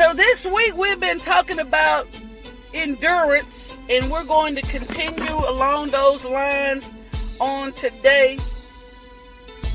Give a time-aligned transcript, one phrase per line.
[0.00, 2.08] So this week we've been talking about
[2.72, 6.88] endurance, and we're going to continue along those lines
[7.38, 8.38] on today.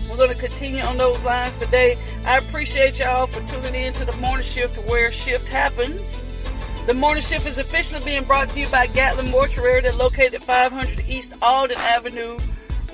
[0.10, 2.00] We're going to continue on those lines today.
[2.26, 6.24] I appreciate y'all for tuning in to the morning shift where shift happens.
[6.88, 11.08] The morning shift is officially being brought to you by Gatlin Mortuary, located at 500
[11.08, 12.40] East Alden Avenue,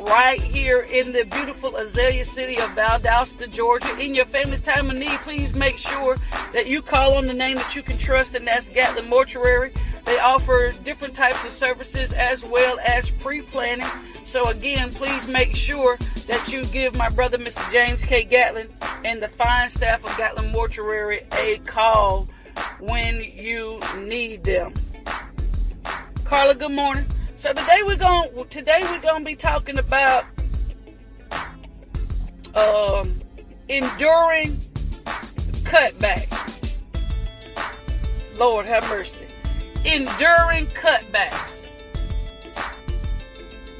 [0.01, 3.99] right here in the beautiful Azalea City of Valdosta, Georgia.
[3.99, 6.17] In your family's time of need, please make sure
[6.53, 9.71] that you call on the name that you can trust, and that's Gatlin Mortuary.
[10.05, 13.85] They offer different types of services as well as pre-planning.
[14.25, 15.97] So again, please make sure
[16.27, 17.71] that you give my brother, Mr.
[17.71, 18.23] James K.
[18.23, 18.69] Gatlin,
[19.03, 22.27] and the fine staff of Gatlin Mortuary a call
[22.79, 24.73] when you need them.
[26.25, 27.05] Carla, good morning.
[27.41, 30.25] So today we're going today we're going to be talking about
[32.53, 33.19] um,
[33.67, 34.57] enduring
[35.63, 36.77] cutbacks.
[38.37, 39.25] Lord have mercy.
[39.83, 41.67] Enduring cutbacks.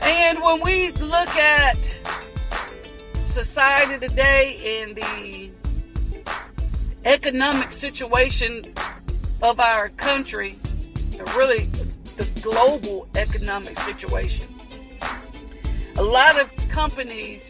[0.01, 1.77] And when we look at
[3.25, 5.51] society today and the
[7.05, 8.73] economic situation
[9.43, 10.55] of our country,
[11.37, 11.69] really
[12.15, 14.47] the global economic situation.
[15.97, 17.47] A lot of companies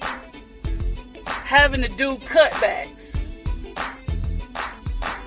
[1.26, 3.17] having to do cutbacks.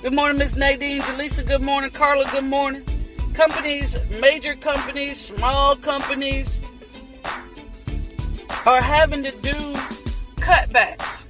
[0.02, 1.00] Good morning, Miss Nadine.
[1.00, 1.90] Jaleesa, good morning.
[1.90, 2.84] Carla, good morning.
[3.34, 6.58] Companies, major companies, small companies
[8.66, 9.55] are having to do
[10.36, 11.24] cutbacks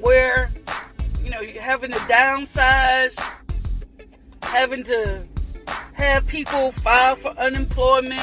[0.00, 0.50] where
[1.22, 3.16] you know, you're having to downsize,
[4.42, 5.24] having to
[6.02, 8.20] have people file for unemployment,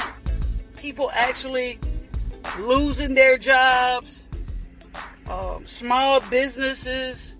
[0.77, 1.79] people actually
[2.59, 4.25] losing their jobs,
[5.27, 7.35] um, small businesses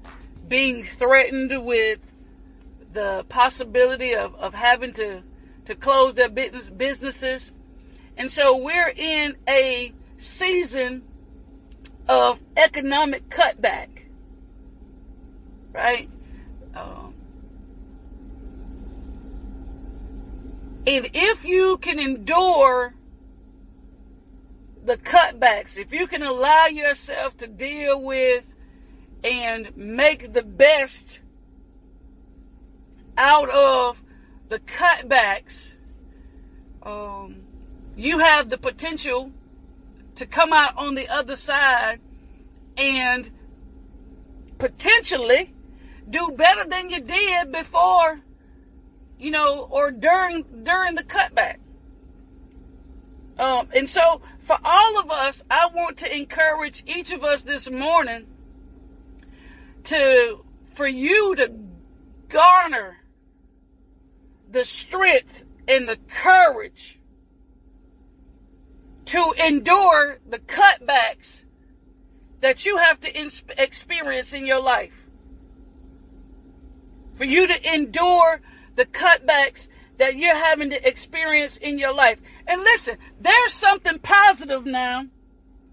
[0.48, 2.00] being threatened with
[2.94, 5.24] the possibility of, of having to,
[5.66, 7.52] to close their business, businesses.
[8.18, 11.04] And so we're in a season
[12.08, 14.00] of economic cutback
[15.74, 16.10] right?
[16.76, 17.14] Um,
[20.88, 22.94] and if you can endure
[24.84, 28.44] the cutbacks, if you can allow yourself to deal with
[29.24, 31.20] and make the best
[33.18, 34.02] out of
[34.48, 35.70] the cutbacks,
[36.82, 37.42] um,
[37.96, 39.32] you have the potential
[40.16, 42.00] to come out on the other side
[42.78, 43.30] and
[44.58, 45.54] potentially
[46.10, 48.20] do better than you did before,
[49.20, 51.58] you know, or during during the cutback.
[53.38, 57.70] Um, and so for all of us, I want to encourage each of us this
[57.70, 58.28] morning
[59.86, 60.44] to
[60.74, 61.54] for you to
[62.30, 62.98] garner
[64.52, 67.00] the strength and the courage
[69.06, 71.44] to endure the cutbacks
[72.42, 74.94] that you have to experience in your life
[77.16, 78.40] for you to endure
[78.80, 79.68] the cutbacks
[79.98, 82.18] that you're having to experience in your life.
[82.48, 85.04] And listen, there's something positive now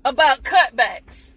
[0.05, 1.31] about cutbacks.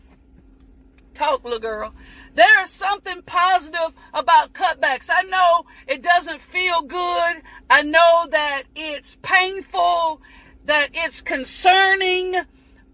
[1.14, 1.94] Talk, little girl.
[2.34, 5.12] There's something positive about cutbacks.
[5.14, 7.36] I know it doesn't feel good.
[7.70, 10.22] I know that it's painful,
[10.66, 12.36] that it's concerning,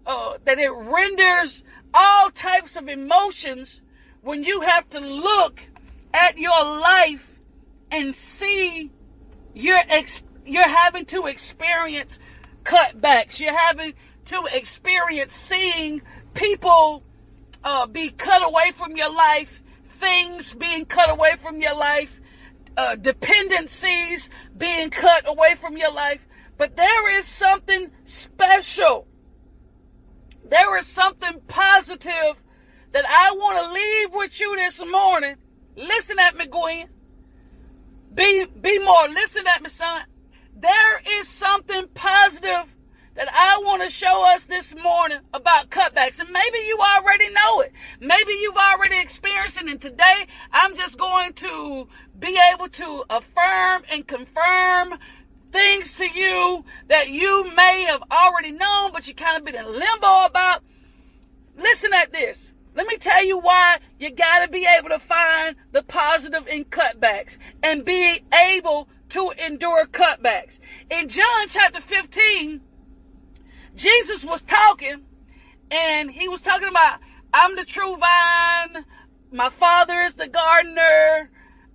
[0.04, 3.80] uh, that it renders all types of emotions
[4.20, 5.62] when you have to look
[6.12, 7.30] at your life
[7.96, 8.90] and see
[9.54, 12.18] you're ex- you're having to experience
[12.64, 13.40] cutbacks.
[13.40, 13.94] You're having
[14.26, 16.02] to experience seeing
[16.34, 17.02] people
[17.64, 19.62] uh, be cut away from your life,
[19.98, 22.20] things being cut away from your life,
[22.76, 26.20] uh, dependencies being cut away from your life.
[26.58, 29.06] But there is something special.
[30.48, 32.36] There is something positive
[32.92, 35.36] that I want to leave with you this morning
[35.76, 36.88] Listen at me, Gwen.
[38.16, 39.08] Be, be more.
[39.08, 40.02] Listen at me, son.
[40.56, 42.64] There is something positive
[43.14, 46.18] that I want to show us this morning about cutbacks.
[46.18, 47.72] And maybe you already know it.
[48.00, 49.68] Maybe you've already experienced it.
[49.68, 54.98] And today I'm just going to be able to affirm and confirm
[55.52, 59.66] things to you that you may have already known, but you kind of been in
[59.66, 60.62] limbo about.
[61.58, 62.52] Listen at this.
[62.76, 66.66] Let me tell you why you got to be able to find the positive in
[66.66, 68.20] cutbacks and be
[68.50, 70.60] able to endure cutbacks.
[70.90, 72.60] In John chapter 15,
[73.76, 75.02] Jesus was talking
[75.70, 77.00] and he was talking about,
[77.32, 78.84] I'm the true vine.
[79.32, 81.30] My father is the gardener.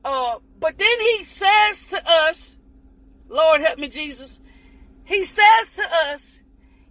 [0.06, 2.56] uh, but then he says to us,
[3.27, 4.39] Lord help me, Jesus.
[5.06, 6.39] He says to us,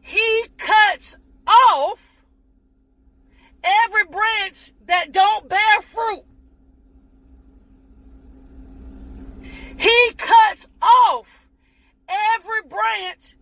[0.01, 1.17] he cuts
[1.47, 2.10] off
[3.65, 6.25] every branch that don't bear fruit.
[9.77, 11.49] He cuts off
[12.09, 13.37] every branch,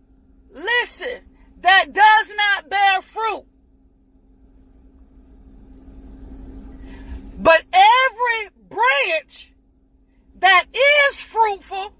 [0.53, 1.21] listen,
[1.61, 3.45] that does not bear fruit.
[7.37, 9.53] But every branch
[10.39, 11.93] that is fruitful,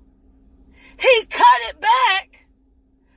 [0.99, 2.47] he cut it back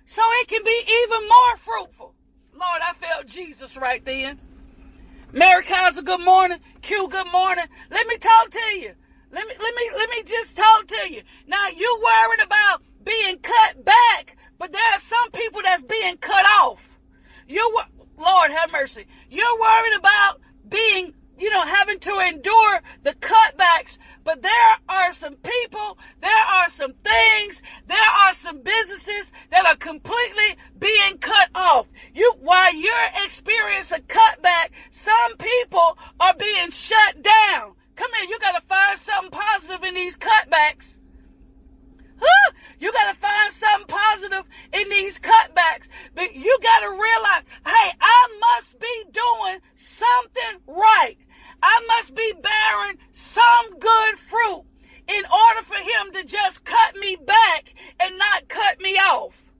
[0.04, 2.14] so it can be even more fruitful.
[2.54, 4.38] Lord, I felt Jesus right then.
[5.32, 6.58] Mary Kaiser, good morning.
[6.82, 7.64] Q, good morning.
[7.90, 8.92] Let me talk to you.
[9.32, 11.22] Let me let me let me just talk you.
[11.46, 16.44] Now you worried about being cut back, but there are some people that's being cut
[16.60, 16.98] off.
[17.48, 17.80] You
[18.16, 19.06] Lord have mercy.
[19.30, 23.98] You're worried about being you know, having to endure the cutbacks.
[24.24, 29.74] But there are some people, there are some things, there are some businesses that are
[29.74, 31.88] completely being cut off.
[32.14, 37.74] You, while you're experiencing a cutback, some people are being shut down.
[37.96, 40.98] Come here, you gotta find something positive in these cutbacks.
[42.16, 42.52] Huh?
[42.78, 45.88] You gotta find something positive in these cutbacks.
[46.14, 51.16] But you gotta realize, hey, I must be doing something right.
[51.62, 54.62] I must be bearing some good fruit
[55.08, 59.52] in order for him to just cut me back and not cut me off.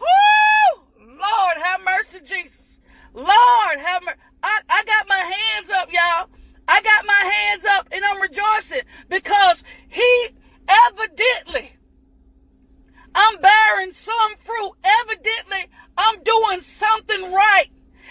[0.00, 1.06] Whoo!
[1.06, 2.78] Lord have mercy, Jesus.
[3.14, 4.18] Lord have mercy.
[4.42, 6.28] I, I got my hands up, y'all.
[6.68, 10.28] I got my hands up and I'm rejoicing because he
[10.68, 11.72] evidently,
[13.14, 14.72] I'm bearing some fruit.
[14.84, 15.66] Evidently,
[15.96, 17.70] I'm doing something right.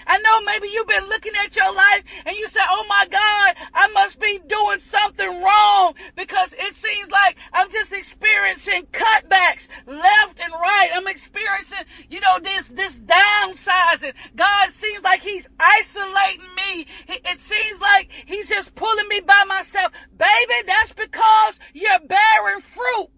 [0.09, 3.67] I know maybe you've been looking at your life and you say, oh my God,
[3.75, 10.39] I must be doing something wrong because it seems like I'm just experiencing cutbacks left
[10.39, 10.89] and right.
[10.95, 14.13] I'm experiencing, you know, this, this downsizing.
[14.35, 16.87] God seems like he's isolating me.
[17.07, 19.91] It seems like he's just pulling me by myself.
[20.17, 23.09] Baby, that's because you're bearing fruit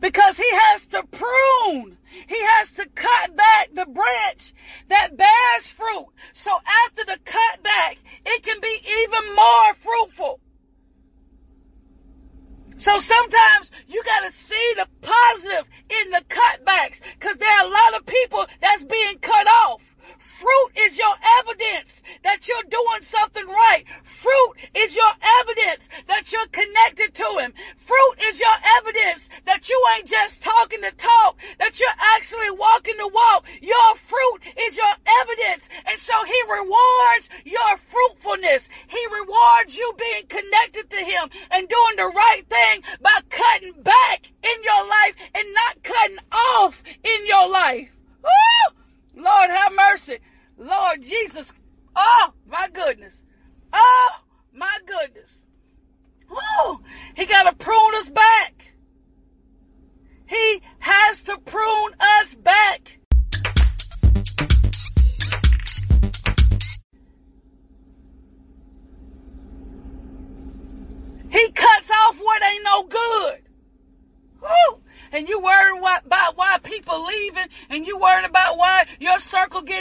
[0.00, 1.96] because he has to prune.
[2.28, 4.54] He has to cut back the branch
[4.88, 6.06] that bears fruit.
[6.32, 6.50] So
[6.86, 10.40] after the cutback, it can be even more fruitful.
[12.78, 18.00] So sometimes you gotta see the positive in the cutbacks because there are a lot
[18.00, 19.80] of people that's being cut off.
[20.18, 23.84] Fruit is your evidence that you're doing something right.
[24.04, 27.52] Fruit is your evidence that you're connected to Him.
[27.78, 32.96] Fruit is your evidence that you ain't just talking the talk, that you're actually walking
[32.98, 33.46] the walk.
[33.60, 35.68] Your fruit is your evidence.
[35.86, 38.68] And so He rewards your fruitfulness.
[38.88, 44.30] He rewards you being connected to Him and doing the right thing by cutting back
[44.42, 47.90] in your life and not cutting off in your life.
[48.22, 48.85] Woo!
[49.16, 50.18] Lord have mercy.
[50.58, 51.52] Lord Jesus.
[51.94, 53.22] Oh, my goodness.
[53.72, 54.10] Oh,
[54.52, 55.44] my goodness.
[56.30, 56.80] Oh,
[57.14, 58.66] he got to prune us back.
[60.28, 62.98] He has to prune us back.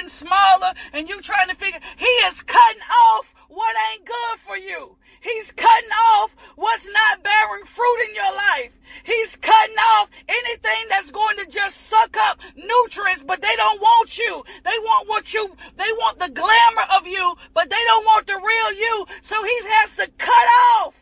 [0.05, 4.57] Getting smaller and you trying to figure, he is cutting off what ain't good for
[4.57, 4.95] you.
[5.21, 8.71] He's cutting off what's not bearing fruit in your life.
[9.03, 14.17] He's cutting off anything that's going to just suck up nutrients, but they don't want
[14.17, 14.43] you.
[14.63, 18.35] They want what you, they want the glamour of you, but they don't want the
[18.35, 19.05] real you.
[19.21, 20.47] So he has to cut
[20.77, 20.93] off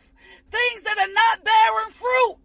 [0.50, 2.43] things that are not bearing fruit.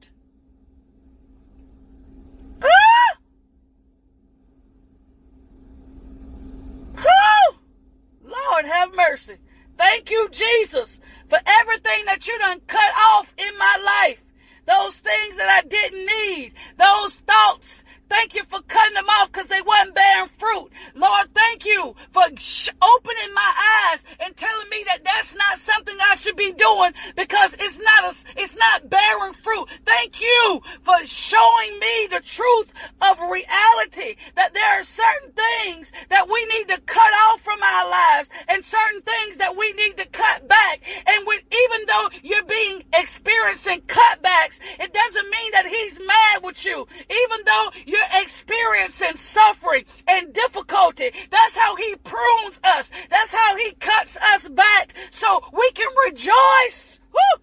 [8.51, 9.36] Lord have mercy.
[9.77, 14.22] Thank you, Jesus, for everything that you done cut off in my life.
[14.65, 16.53] Those things that I didn't need.
[16.77, 17.84] Those thoughts.
[18.10, 20.70] Thank you for cutting them off because they wasn't bearing fruit.
[20.96, 23.69] Lord, thank you for sh- opening my eyes
[24.19, 28.41] and telling me that that's not something I should be doing because it's not a,
[28.41, 29.67] it's not bearing fruit.
[29.86, 36.27] thank you for showing me the truth of reality that there are certain things that
[36.27, 40.05] we need to cut off from our lives and certain things that we need to
[40.08, 40.81] cut back.
[41.08, 46.63] And with, even though you're being experiencing cutbacks, it doesn't mean that he's mad with
[46.65, 46.88] you.
[47.10, 52.91] Even though you're experiencing suffering and difficulty, that's how he prunes us.
[53.10, 57.00] That's how he cuts us back so we can rejoice.
[57.12, 57.41] Woo!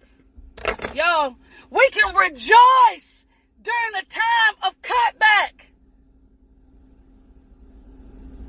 [0.93, 1.35] Y'all,
[1.69, 3.25] we can rejoice
[3.61, 5.67] during the time of cutback.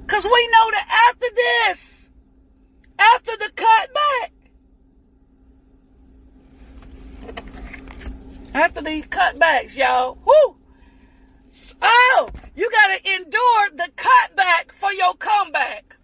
[0.07, 2.09] Cause we know that after this,
[2.99, 4.31] after the cutback,
[8.55, 10.57] after these cutbacks, y'all, whoo,
[11.83, 15.98] oh, you gotta endure the cutback for your comeback.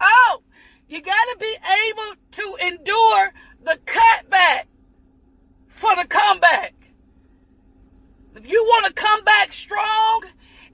[0.00, 0.42] Oh,
[0.88, 1.56] you gotta be
[1.88, 3.32] able to endure
[3.64, 4.64] the cutback
[5.68, 6.74] for the comeback.
[8.34, 10.24] If you want to come back strong,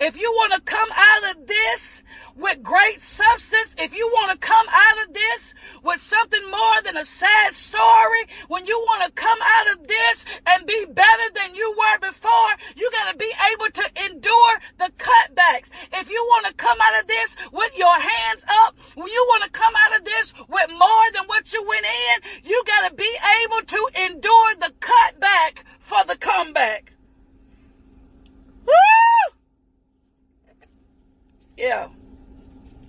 [0.01, 2.02] if you want to come out of this
[2.37, 6.97] with great substance, if you want to come out of this with something more than
[6.97, 11.55] a sad story, when you want to come out of this and be better than
[11.55, 15.71] you were before, you got to be able to endure the cutbacks.
[15.93, 19.45] If you want to come out of this with your hands up, when you want
[19.45, 22.95] to come out of this with more than what you went in, you got to
[22.95, 26.93] be able to endure the cutback for the comeback.
[28.65, 28.73] Woo!
[31.57, 31.89] Yeah.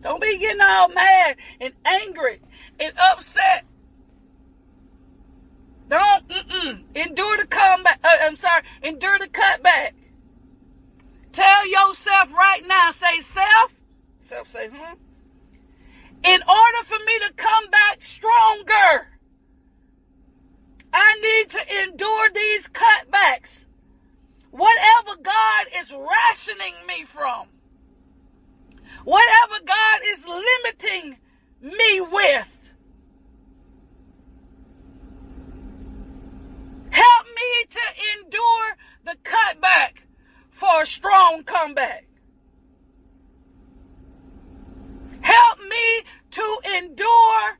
[0.04, 2.40] Don't be getting all mad and angry
[2.80, 3.66] and upset.
[5.88, 6.84] Don't mm-mm.
[6.96, 8.00] endure the comeback.
[8.04, 9.92] Uh, I'm sorry, endure the cutback.
[11.32, 13.74] Tell yourself right now, say self.
[14.20, 14.94] Self say, hmm.
[16.24, 19.08] In order for me to come back stronger,
[20.94, 23.66] I need to endure these cutbacks.
[24.52, 27.48] Whatever God is rationing me from.
[29.04, 31.18] Whatever God is limiting
[31.62, 32.48] me with.
[36.90, 37.80] Help me to
[38.18, 39.94] endure the cutback
[40.52, 42.06] for a strong comeback.
[45.22, 47.58] Help me to endure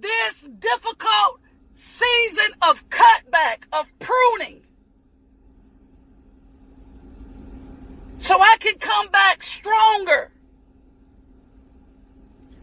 [0.00, 1.40] this difficult
[1.74, 4.62] season of cutback, of pruning.
[8.18, 10.32] So I can come back stronger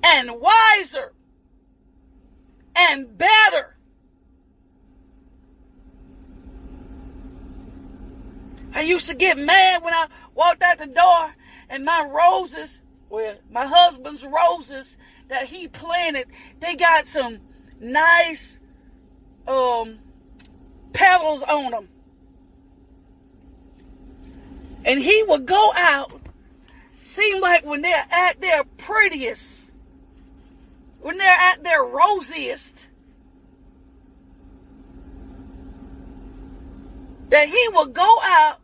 [0.04, 1.14] and wiser
[2.76, 3.74] and better.
[8.74, 11.34] I used to get mad when I walked out the door
[11.70, 14.98] and my roses, well, my husband's roses
[15.30, 16.28] that he planted,
[16.60, 17.40] they got some
[17.80, 18.58] nice
[19.48, 20.00] um,
[20.92, 21.90] petals on them.
[24.86, 26.12] And he would go out,
[27.00, 29.62] seem like when they're at their prettiest,
[31.04, 32.88] when they're at their rosiest,
[37.30, 38.60] that he would go out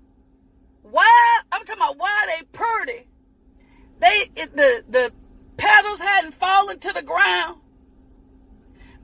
[0.84, 3.08] why I'm talking about why they pretty.
[4.00, 5.12] They it, the the
[5.58, 7.60] petals hadn't fallen to the ground,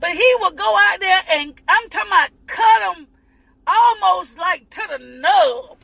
[0.00, 3.06] but he would go out there and I'm talking about cut them
[3.66, 5.78] almost like to the nub.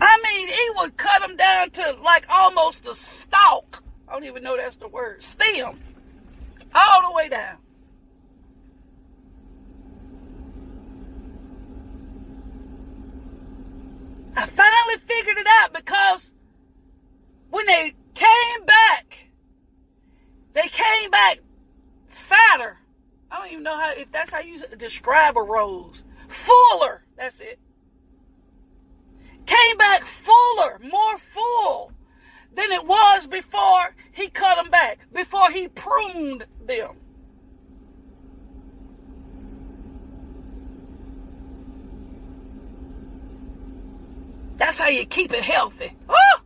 [0.00, 3.82] I mean, he would cut them down to like almost the stalk.
[4.08, 5.22] I don't even know that's the word.
[5.22, 5.78] Stem.
[6.74, 7.56] All the way down.
[14.36, 16.32] I finally figured it out because
[17.50, 19.16] when they came back,
[20.54, 21.38] they came back
[22.08, 22.76] fatter.
[23.30, 26.04] I don't even know how if that's how you describe a rose.
[26.28, 27.02] Fuller.
[27.16, 27.58] That's it
[29.46, 31.92] came back fuller, more full
[32.54, 36.90] than it was before he cut them back, before he pruned them.
[44.58, 45.92] That's how you keep it healthy.
[46.08, 46.40] Oh!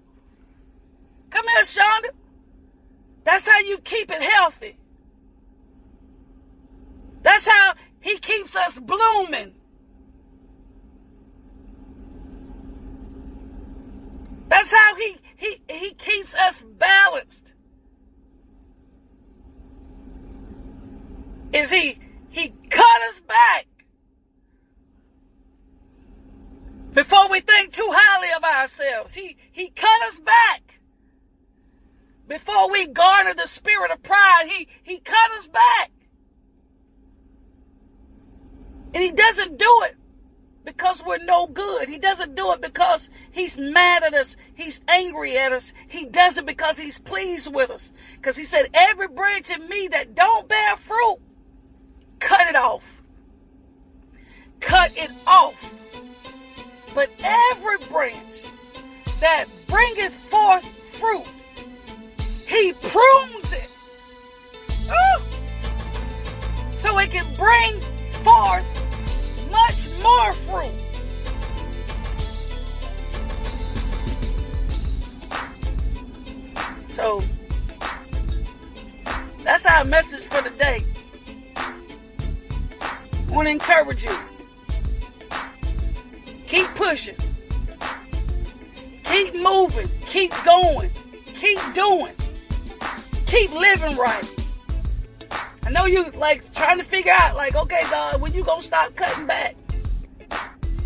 [1.30, 2.08] Come here, Shonda.
[3.24, 4.76] That's how you keep it healthy.
[7.22, 9.59] That's how he keeps us blooming.
[14.50, 17.54] That's how he, he, he keeps us balanced.
[21.52, 21.98] Is he,
[22.30, 23.66] he cut us back
[26.92, 29.14] before we think too highly of ourselves.
[29.14, 30.62] He, he cut us back
[32.26, 35.90] before we garner the spirit of pride, he, he cut us back.
[38.94, 39.99] And he doesn't do it
[40.64, 41.88] because we're no good.
[41.88, 44.36] He doesn't do it because he's mad at us.
[44.54, 45.72] He's angry at us.
[45.88, 47.92] He does it because he's pleased with us.
[48.16, 51.18] Because he said, every branch in me that don't bear fruit,
[52.18, 53.02] cut it off.
[54.60, 55.66] Cut it off.
[56.94, 58.42] But every branch
[59.20, 60.64] that bringeth forth
[60.98, 61.26] fruit,
[62.46, 63.70] he prunes it.
[64.92, 65.22] Ooh.
[66.76, 67.80] So it can bring
[68.24, 68.89] forth
[69.50, 70.72] much more fruit.
[76.88, 77.22] So
[79.44, 80.84] that's our message for today.
[81.56, 84.16] I want to encourage you.
[86.46, 87.16] Keep pushing.
[89.04, 89.88] Keep moving.
[90.06, 90.90] Keep going.
[91.26, 92.12] Keep doing.
[93.26, 94.39] Keep living right.
[95.70, 98.96] I know you like trying to figure out, like, okay, God, when you gonna stop
[98.96, 99.54] cutting back?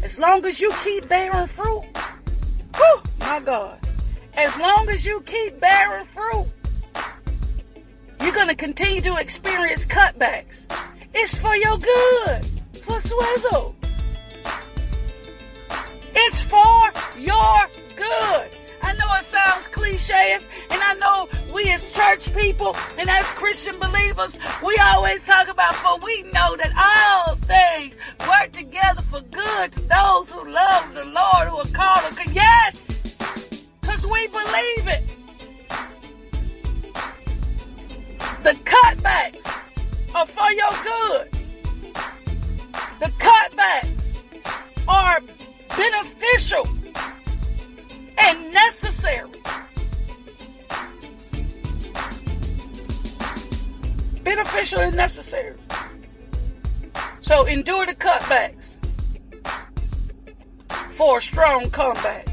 [0.03, 1.85] As long as you keep bearing fruit,
[2.77, 3.79] whew, my God.
[4.35, 6.49] As long as you keep bearing fruit,
[8.21, 10.67] you're gonna continue to experience cutbacks.
[11.15, 12.45] It's for your good.
[12.83, 13.75] For Swizzle.
[16.15, 18.51] It's for your good.
[18.83, 20.37] I know it sounds cliche,
[20.71, 25.75] and I know we as church people and as Christian believers, we always talk about,
[25.77, 27.95] for we know that all things
[28.29, 32.19] work together for good to those who love the Lord, who are called.
[32.33, 33.17] Yes,
[33.81, 35.17] because we believe it.
[38.43, 39.47] The cutbacks
[40.15, 41.31] are for your good.
[43.01, 44.21] The cutbacks
[44.89, 45.21] are
[45.69, 46.14] beneficial
[54.73, 55.57] Necessary.
[57.21, 58.65] So endure the cutbacks
[60.97, 62.27] for a strong comeback.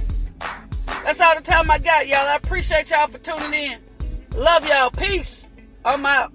[1.04, 2.20] That's all the time I got, y'all.
[2.20, 3.80] I appreciate y'all for tuning in.
[4.36, 4.92] Love y'all.
[4.92, 5.46] Peace.
[5.84, 6.32] I'm out.